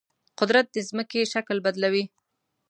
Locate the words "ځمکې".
0.89-1.21